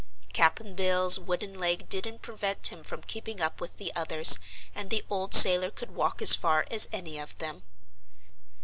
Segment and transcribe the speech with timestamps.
[0.33, 4.39] Cap'n Bill's wooden leg didn't prevent him from keeping up with the others
[4.73, 7.61] and the old sailor could walk as far as any of them.